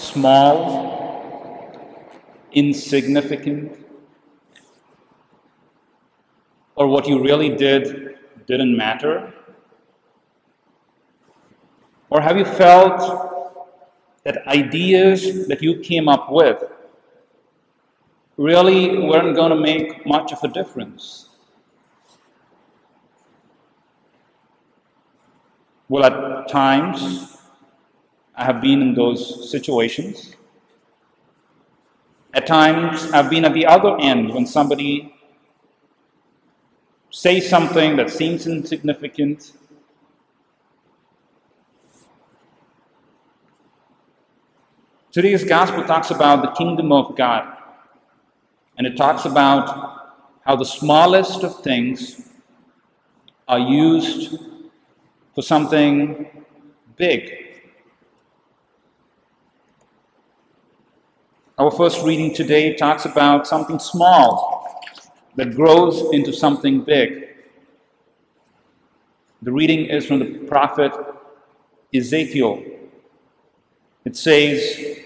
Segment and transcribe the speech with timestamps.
[0.00, 1.76] small,
[2.52, 3.76] insignificant,
[6.74, 8.16] or what you really did
[8.46, 9.34] didn't matter?
[12.08, 13.00] Or have you felt
[14.24, 16.64] that ideas that you came up with
[18.36, 21.28] really weren't going to make much of a difference?
[25.88, 27.39] Well, at times,
[28.40, 30.34] I have been in those situations.
[32.32, 35.14] At times, I've been at the other end when somebody
[37.10, 39.52] says something that seems insignificant.
[45.12, 47.58] Today's gospel talks about the kingdom of God,
[48.78, 50.14] and it talks about
[50.46, 52.30] how the smallest of things
[53.46, 54.38] are used
[55.34, 56.26] for something
[56.96, 57.49] big.
[61.60, 64.82] Our first reading today talks about something small
[65.36, 67.36] that grows into something big.
[69.42, 70.90] The reading is from the prophet
[71.94, 72.64] Ezekiel.
[74.06, 75.00] It says,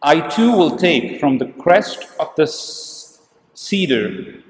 [0.00, 4.44] I too will take from the crest of the cedar,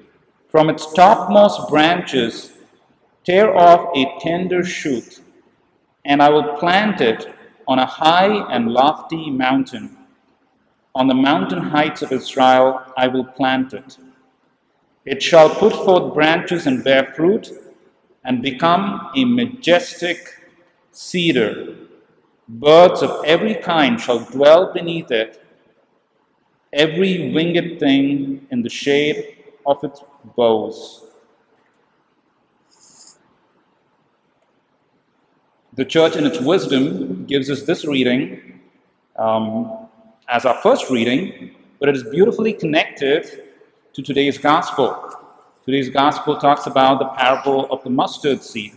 [0.49, 2.53] from its topmost branches,
[3.23, 5.19] tear off a tender shoot,
[6.05, 7.25] and I will plant it
[7.67, 9.97] on a high and lofty mountain.
[10.93, 13.97] On the mountain heights of Israel I will plant it.
[15.05, 17.49] It shall put forth branches and bear fruit,
[18.23, 20.19] and become a majestic
[20.91, 21.75] cedar.
[22.47, 25.43] Birds of every kind shall dwell beneath it,
[26.73, 30.01] every winged thing in the shade of its
[30.35, 31.05] boughs.
[35.73, 38.59] The church, in its wisdom, gives us this reading
[39.15, 39.80] um,
[40.27, 43.43] as our first reading, but it is beautifully connected
[43.93, 45.11] to today's gospel.
[45.65, 48.73] Today's gospel talks about the parable of the mustard seed.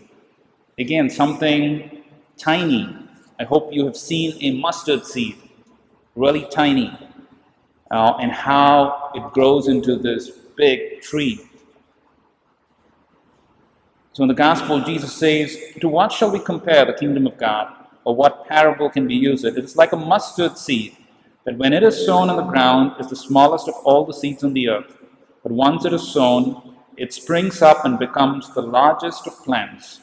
[0.79, 2.03] Again, something
[2.37, 2.97] tiny.
[3.39, 5.37] I hope you have seen a mustard seed,
[6.17, 6.97] really tiny,
[7.91, 11.41] uh, and how it grows into this big tree.
[14.13, 17.73] So in the gospel, Jesus says, To what shall we compare the kingdom of God?
[18.05, 19.57] Or what parable can we use it?
[19.57, 20.97] It's like a mustard seed
[21.45, 24.45] that when it is sown in the ground is the smallest of all the seeds
[24.45, 24.97] on the earth.
[25.43, 30.01] But once it is sown, it springs up and becomes the largest of plants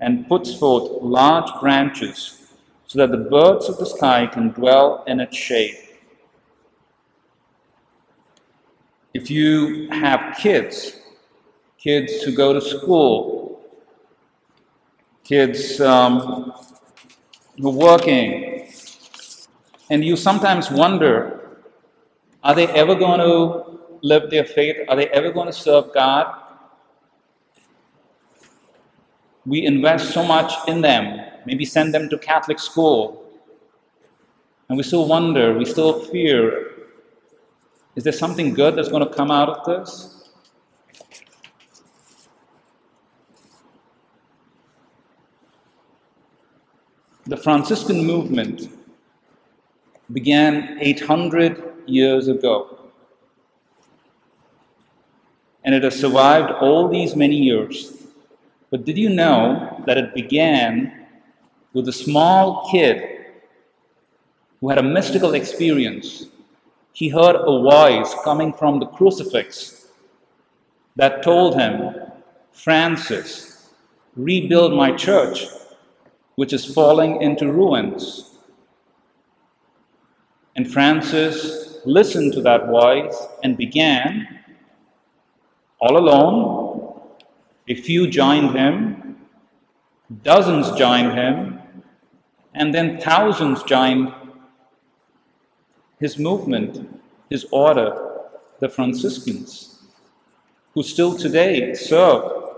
[0.00, 2.54] and puts forth large branches
[2.86, 5.76] so that the birds of the sky can dwell in its shade.
[9.12, 10.96] If you have kids,
[11.78, 13.60] kids who go to school,
[15.24, 16.52] kids um,
[17.58, 18.49] who are working,
[19.90, 21.58] and you sometimes wonder
[22.42, 24.76] are they ever going to live their faith?
[24.88, 26.34] Are they ever going to serve God?
[29.44, 33.24] We invest so much in them, maybe send them to Catholic school,
[34.68, 36.70] and we still wonder, we still fear
[37.96, 40.30] is there something good that's going to come out of this?
[47.26, 48.68] The Franciscan movement
[50.12, 52.78] began 800 years ago.
[55.64, 58.06] And it has survived all these many years.
[58.70, 61.06] But did you know that it began
[61.72, 63.26] with a small kid
[64.60, 66.26] who had a mystical experience?
[66.92, 69.88] He heard a voice coming from the crucifix
[70.96, 71.94] that told him,
[72.52, 73.70] Francis,
[74.16, 75.46] rebuild my church
[76.40, 78.29] which is falling into ruins.
[80.60, 84.28] And Francis listened to that voice and began,
[85.80, 87.00] all alone.
[87.68, 89.16] A few joined him,
[90.22, 91.60] dozens joined him,
[92.52, 94.12] and then thousands joined
[95.98, 97.00] his movement,
[97.30, 97.96] his order,
[98.58, 99.80] the Franciscans,
[100.74, 102.50] who still today serve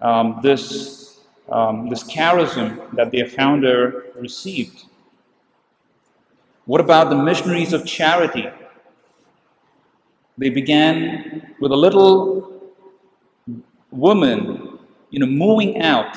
[0.00, 1.20] um, this
[1.50, 4.86] um, this charism that their founder received?
[6.66, 8.48] What about the missionaries of charity?
[10.38, 12.60] They began with a little
[13.90, 14.78] woman,
[15.10, 16.16] you know, moving out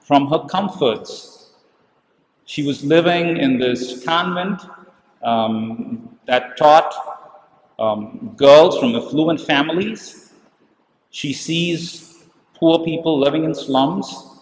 [0.00, 1.52] from her comforts.
[2.44, 4.60] She was living in this convent
[5.22, 6.92] um, that taught
[7.78, 10.32] um, girls from affluent families.
[11.10, 12.24] She sees
[12.54, 14.34] poor people living in slums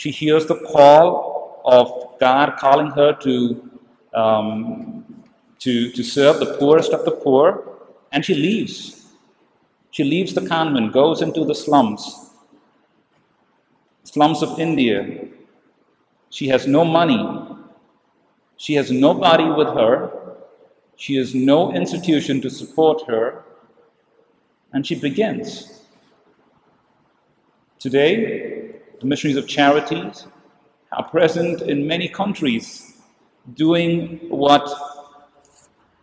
[0.00, 3.79] she hears the call of God calling her to
[4.14, 5.04] um,
[5.58, 7.78] to, to serve the poorest of the poor,
[8.12, 9.06] and she leaves.
[9.90, 12.30] She leaves the convent, goes into the slums,
[14.04, 15.26] slums of India.
[16.30, 17.20] She has no money.
[18.56, 20.36] She has nobody with her.
[20.96, 23.44] She has no institution to support her.
[24.72, 25.82] And she begins.
[27.78, 30.26] Today, the missionaries of charities
[30.92, 32.99] are present in many countries
[33.54, 34.68] doing what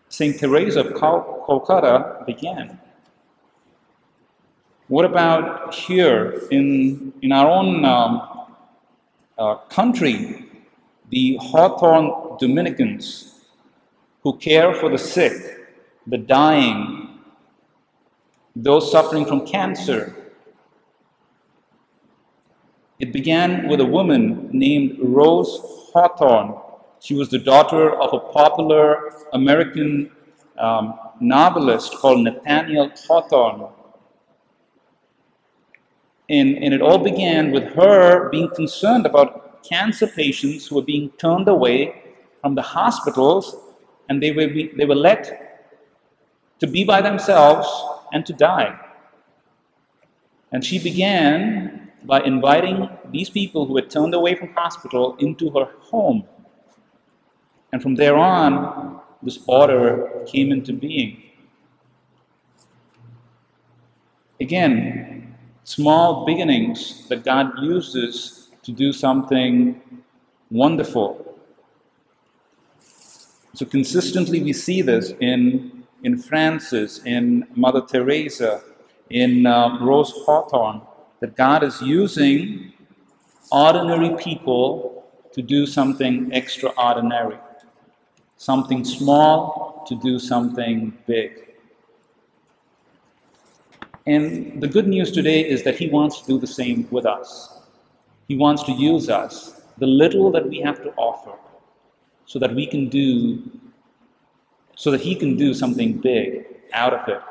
[0.10, 0.40] St.
[0.40, 2.80] Teresa of Calcutta began.
[4.88, 8.48] What about here in, in our own um,
[9.38, 10.46] uh, country,
[11.10, 13.46] the Hawthorne Dominicans
[14.24, 15.34] who care for the sick,
[16.08, 17.20] the dying,
[18.56, 20.16] those suffering from cancer?
[23.00, 25.60] It began with a woman named Rose
[25.94, 26.56] Hawthorne.
[27.00, 30.12] She was the daughter of a popular American
[30.58, 33.70] um, novelist called Nathaniel Hawthorne.
[36.30, 41.10] And, and it all began with her being concerned about cancer patients who were being
[41.12, 42.04] turned away
[42.42, 43.56] from the hospitals
[44.10, 45.70] and they were, they were let
[46.60, 47.68] to be by themselves
[48.14, 48.78] and to die.
[50.52, 55.70] And she began by inviting these people who had turned away from hospital into her
[55.80, 56.26] home.
[57.78, 61.22] And from there on, this order came into being.
[64.42, 69.80] Again, small beginnings that God uses to do something
[70.50, 71.38] wonderful.
[73.54, 78.64] So consistently we see this in, in Francis, in Mother Teresa,
[79.12, 80.82] in uh, Rose Hawthorne,
[81.20, 82.74] that God is using
[83.52, 87.38] ordinary people to do something extraordinary,
[88.38, 91.56] something small to do something big.
[94.06, 97.60] And the good news today is that He wants to do the same with us.
[98.28, 101.34] He wants to use us, the little that we have to offer,
[102.26, 103.44] so that we can do,
[104.76, 107.22] so that He can do something big out of it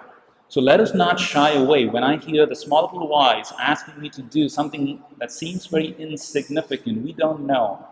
[0.48, 4.08] so let us not shy away when I hear the small little wise asking me
[4.10, 7.02] to do something that seems very insignificant.
[7.02, 7.84] We don't know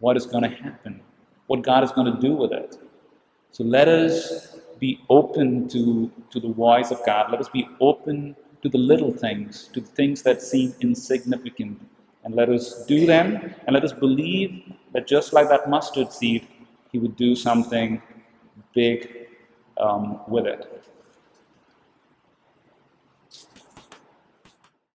[0.00, 1.00] what is going to happen,
[1.46, 2.76] what God is going to do with it.
[3.50, 7.30] So let us be open to, to the voice of God.
[7.30, 11.80] Let us be open to the little things, to the things that seem insignificant.
[12.24, 16.46] And let us do them, and let us believe that just like that mustard seed,
[16.90, 18.00] He would do something
[18.74, 19.28] big
[19.78, 20.84] um, with it.